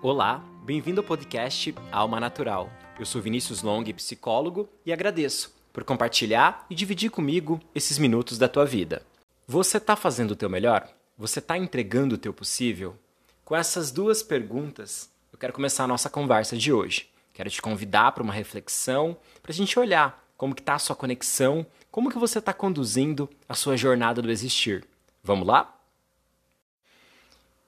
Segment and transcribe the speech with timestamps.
[0.00, 2.70] Olá, bem-vindo ao podcast Alma Natural.
[3.00, 8.48] Eu sou Vinícius Long, psicólogo, e agradeço por compartilhar e dividir comigo esses minutos da
[8.48, 9.02] tua vida.
[9.44, 10.88] Você está fazendo o teu melhor?
[11.18, 12.94] Você está entregando o teu possível?
[13.44, 17.10] Com essas duas perguntas, eu quero começar a nossa conversa de hoje.
[17.34, 20.94] Quero te convidar para uma reflexão, para a gente olhar como que está a sua
[20.94, 24.86] conexão, como que você está conduzindo a sua jornada do existir.
[25.24, 25.76] Vamos lá?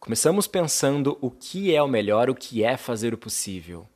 [0.01, 3.87] Começamos pensando o que é o melhor, o que é fazer o possível.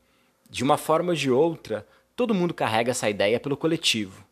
[0.50, 4.22] De uma forma ou de outra, todo mundo carrega essa ideia pelo coletivo.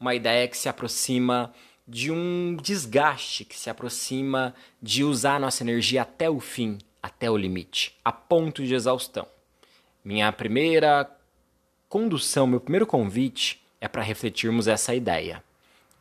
[0.00, 1.54] Uma ideia que se aproxima
[1.86, 7.30] de um desgaste, que se aproxima de usar a nossa energia até o fim, até
[7.30, 9.26] o limite, a ponto de exaustão.
[10.04, 11.08] Minha primeira
[11.88, 15.44] condução, meu primeiro convite é para refletirmos essa ideia.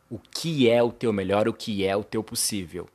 [0.09, 2.90] O que é o teu melhor, o que é o teu possível?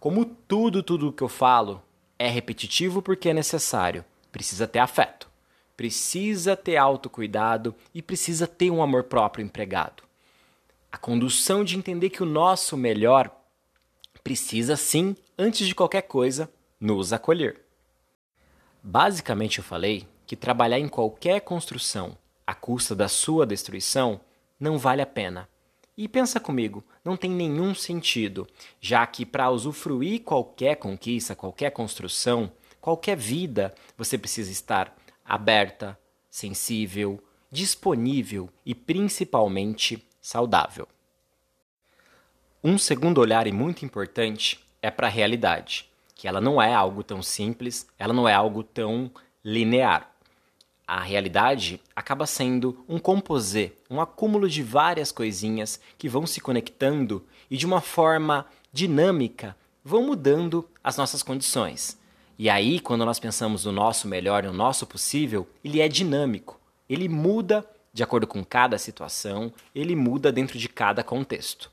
[0.00, 1.82] Como tudo, tudo que eu falo
[2.18, 5.28] é repetitivo porque é necessário, precisa ter afeto,
[5.76, 10.04] precisa ter autocuidado e precisa ter um amor próprio empregado.
[10.90, 13.30] A condução de entender que o nosso melhor
[14.22, 16.48] precisa sim, antes de qualquer coisa,
[16.80, 17.60] nos acolher.
[18.80, 24.20] Basicamente, eu falei que trabalhar em qualquer construção à custa da sua destruição
[24.60, 25.48] não vale a pena
[25.98, 28.46] e pensa comigo, não tem nenhum sentido,
[28.80, 35.98] já que para usufruir qualquer conquista, qualquer construção, qualquer vida, você precisa estar aberta,
[36.30, 40.86] sensível, disponível e principalmente saudável.
[42.62, 47.02] Um segundo olhar e muito importante é para a realidade, que ela não é algo
[47.02, 49.10] tão simples, ela não é algo tão
[49.44, 50.16] linear
[50.88, 57.22] a realidade acaba sendo um composê, um acúmulo de várias coisinhas que vão se conectando
[57.50, 61.98] e de uma forma dinâmica vão mudando as nossas condições.
[62.38, 66.58] E aí, quando nós pensamos no nosso melhor, no nosso possível, ele é dinâmico.
[66.88, 71.70] Ele muda de acordo com cada situação, ele muda dentro de cada contexto.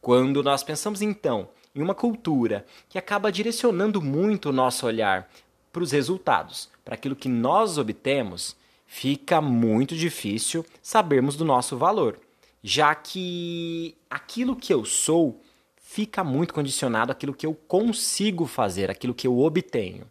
[0.00, 5.28] Quando nós pensamos então em uma cultura que acaba direcionando muito o nosso olhar
[5.72, 8.54] para os resultados, para aquilo que nós obtemos,
[8.86, 12.18] fica muito difícil sabermos do nosso valor,
[12.62, 15.40] já que aquilo que eu sou
[15.80, 20.06] fica muito condicionado àquilo que eu consigo fazer, aquilo que eu obtenho.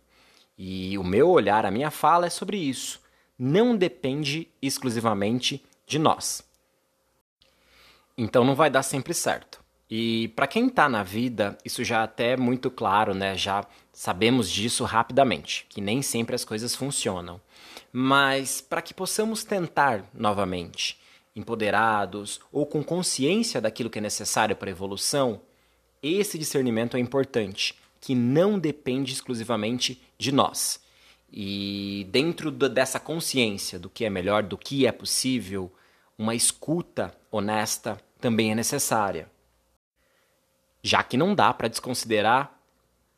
[0.58, 3.00] E o meu olhar, a minha fala é sobre isso.
[3.38, 6.44] Não depende exclusivamente de nós.
[8.18, 9.61] Então não vai dar sempre certo.
[9.94, 13.36] E para quem está na vida, isso já é até muito claro, né?
[13.36, 17.42] Já sabemos disso rapidamente, que nem sempre as coisas funcionam.
[17.92, 20.98] Mas para que possamos tentar novamente,
[21.36, 25.42] empoderados ou com consciência daquilo que é necessário para a evolução,
[26.02, 30.80] esse discernimento é importante, que não depende exclusivamente de nós.
[31.30, 35.70] E dentro dessa consciência do que é melhor, do que é possível,
[36.18, 39.30] uma escuta honesta também é necessária
[40.84, 42.58] já que não dá para desconsiderar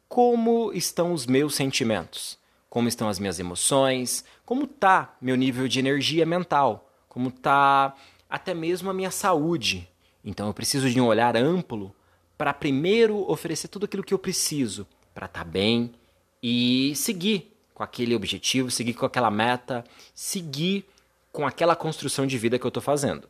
[0.07, 2.37] como estão os meus sentimentos,
[2.69, 7.95] como estão as minhas emoções, como está meu nível de energia mental, como está
[8.29, 9.87] até mesmo a minha saúde.
[10.23, 11.95] Então eu preciso de um olhar amplo
[12.37, 15.93] para primeiro oferecer tudo aquilo que eu preciso para estar tá bem
[16.41, 20.85] e seguir com aquele objetivo, seguir com aquela meta, seguir
[21.31, 23.27] com aquela construção de vida que eu estou fazendo.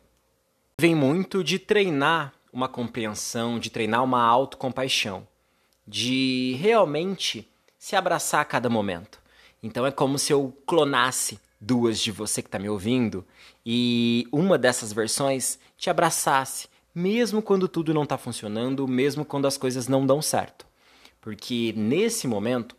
[0.78, 5.26] Vem muito de treinar uma compreensão, de treinar uma autocompaixão,
[5.86, 9.20] de realmente se abraçar a cada momento.
[9.60, 13.26] Então é como se eu clonasse duas de você que está me ouvindo
[13.66, 19.56] e uma dessas versões te abraçasse, mesmo quando tudo não está funcionando, mesmo quando as
[19.56, 20.64] coisas não dão certo.
[21.20, 22.76] Porque nesse momento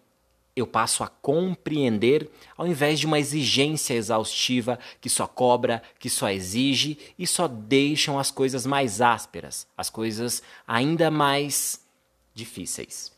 [0.56, 6.30] eu passo a compreender ao invés de uma exigência exaustiva que só cobra, que só
[6.30, 11.86] exige e só deixam as coisas mais ásperas, as coisas ainda mais
[12.34, 13.14] difíceis.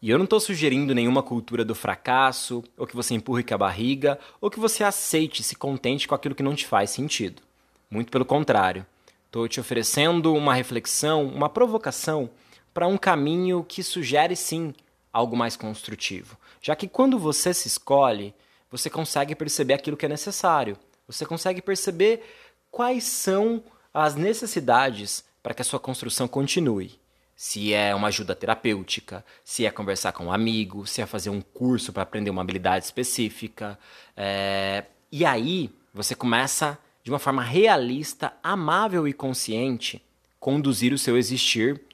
[0.00, 3.58] E eu não estou sugerindo nenhuma cultura do fracasso, ou que você empurre com a
[3.58, 7.42] barriga, ou que você aceite e se contente com aquilo que não te faz sentido.
[7.90, 8.86] Muito pelo contrário.
[9.26, 12.30] Estou te oferecendo uma reflexão, uma provocação
[12.78, 14.72] para um caminho que sugere sim
[15.12, 16.38] algo mais construtivo.
[16.62, 18.32] Já que quando você se escolhe,
[18.70, 20.78] você consegue perceber aquilo que é necessário.
[21.08, 22.22] Você consegue perceber
[22.70, 27.00] quais são as necessidades para que a sua construção continue.
[27.34, 31.40] Se é uma ajuda terapêutica, se é conversar com um amigo, se é fazer um
[31.40, 33.76] curso para aprender uma habilidade específica.
[34.16, 34.84] É...
[35.10, 40.00] E aí você começa, de uma forma realista, amável e consciente,
[40.38, 41.87] conduzir o seu existir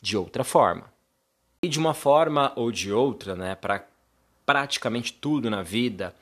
[0.00, 0.92] de outra forma.
[1.62, 3.86] E de uma forma ou de outra, né, para
[4.46, 6.14] praticamente tudo na vida,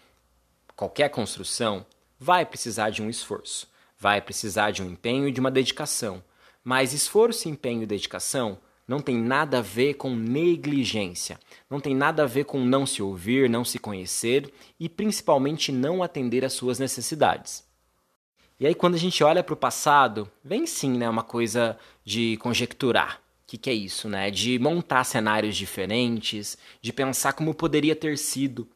[0.77, 1.87] qualquer construção,
[2.19, 6.23] vai precisar de um esforço, vai precisar de um empenho e de uma dedicação.
[6.63, 11.39] Mas esforço, empenho e dedicação não tem nada a ver com negligência,
[11.69, 16.03] não tem nada a ver com não se ouvir, não se conhecer e principalmente não
[16.03, 17.67] atender às suas necessidades.
[18.59, 22.37] E aí, quando a gente olha para o passado, vem sim né, uma coisa de
[22.39, 23.21] conjecturar.
[23.49, 24.11] Que, que é isso?
[24.11, 24.31] Né?
[24.31, 28.69] De montar cenários diferentes, de pensar como poderia ter sido, o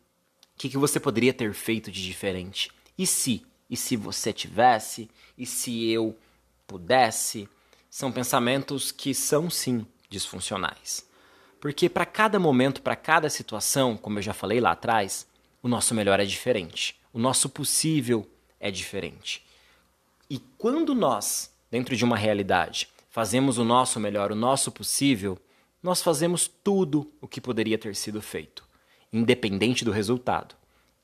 [0.57, 2.71] que, que você poderia ter feito de diferente.
[2.97, 3.45] E se?
[3.69, 5.11] E se você tivesse?
[5.37, 6.17] E se eu
[6.67, 7.47] pudesse?
[7.91, 11.07] São pensamentos que são sim disfuncionais.
[11.61, 15.27] Porque para cada momento, para cada situação, como eu já falei lá atrás,
[15.63, 16.99] o nosso melhor é diferente.
[17.13, 18.27] O nosso possível
[18.59, 19.45] é diferente.
[20.31, 25.39] E quando nós, dentro de uma realidade, fazemos o nosso melhor, o nosso possível,
[25.83, 28.65] nós fazemos tudo o que poderia ter sido feito,
[29.13, 30.55] independente do resultado.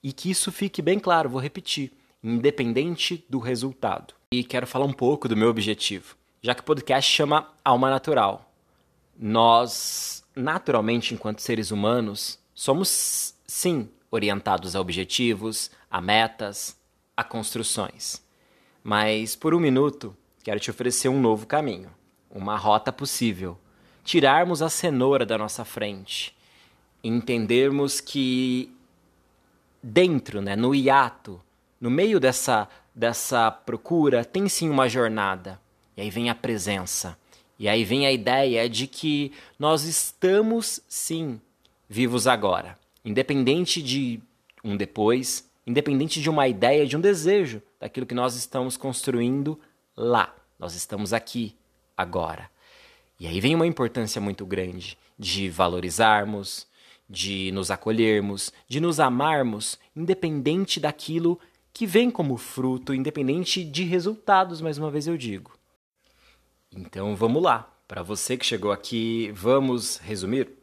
[0.02, 1.92] E que isso fique bem claro, vou repetir,
[2.24, 4.14] independente do resultado.
[4.32, 8.50] E quero falar um pouco do meu objetivo, já que o podcast chama Alma Natural.
[9.14, 16.74] Nós, naturalmente, enquanto seres humanos, somos sim orientados a objetivos, a metas,
[17.14, 18.22] a construções.
[18.82, 21.97] Mas por um minuto, quero te oferecer um novo caminho,
[22.30, 23.58] uma rota possível.
[24.04, 26.34] Tirarmos a cenoura da nossa frente,
[27.02, 28.72] entendermos que
[29.82, 31.40] dentro, né, no hiato,
[31.80, 35.60] no meio dessa, dessa procura, tem sim uma jornada.
[35.96, 37.18] E aí vem a presença.
[37.58, 41.40] E aí vem a ideia de que nós estamos sim
[41.88, 44.20] vivos agora, independente de
[44.62, 49.58] um depois, independente de uma ideia, de um desejo daquilo que nós estamos construindo
[49.96, 50.34] lá.
[50.58, 51.56] Nós estamos aqui,
[51.98, 52.48] agora.
[53.18, 56.68] E aí vem uma importância muito grande de valorizarmos,
[57.10, 61.40] de nos acolhermos, de nos amarmos, independente daquilo
[61.72, 65.52] que vem como fruto, independente de resultados, mais uma vez eu digo.
[66.72, 67.74] Então vamos lá.
[67.88, 70.57] Para você que chegou aqui, vamos resumir?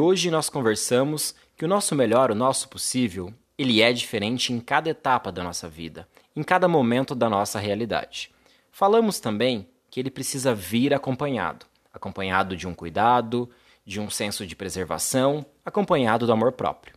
[0.00, 4.88] Hoje nós conversamos que o nosso melhor, o nosso possível, ele é diferente em cada
[4.88, 8.30] etapa da nossa vida, em cada momento da nossa realidade.
[8.72, 13.50] Falamos também que ele precisa vir acompanhado, acompanhado de um cuidado,
[13.84, 16.94] de um senso de preservação, acompanhado do amor próprio.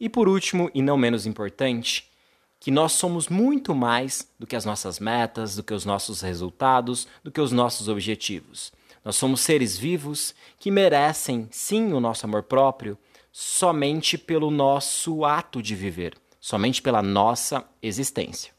[0.00, 2.10] E por último, e não menos importante,
[2.58, 7.06] que nós somos muito mais do que as nossas metas, do que os nossos resultados,
[7.22, 8.72] do que os nossos objetivos.
[9.04, 12.98] Nós somos seres vivos que merecem, sim, o nosso amor próprio
[13.32, 18.52] somente pelo nosso ato de viver, somente pela nossa existência.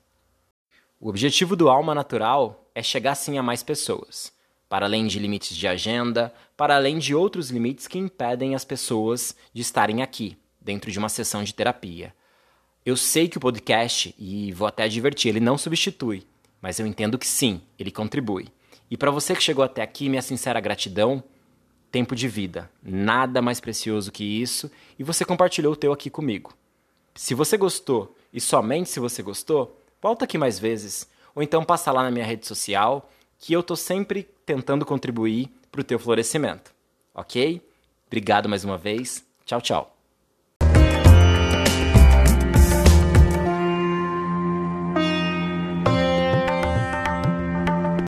[1.00, 4.32] O objetivo do Alma Natural é chegar sim a mais pessoas,
[4.70, 9.36] para além de limites de agenda, para além de outros limites que impedem as pessoas
[9.54, 12.16] de estarem aqui, dentro de uma sessão de terapia.
[12.86, 16.26] Eu sei que o podcast, e vou até advertir, ele não substitui,
[16.62, 18.48] mas eu entendo que sim, ele contribui.
[18.92, 21.24] E para você que chegou até aqui, minha sincera gratidão.
[21.90, 26.54] Tempo de vida, nada mais precioso que isso, e você compartilhou o teu aqui comigo.
[27.14, 31.92] Se você gostou, e somente se você gostou, volta aqui mais vezes, ou então passa
[31.92, 36.74] lá na minha rede social, que eu tô sempre tentando contribuir para o teu florescimento.
[37.14, 37.62] Ok?
[38.08, 39.26] Obrigado mais uma vez.
[39.46, 40.01] Tchau, tchau.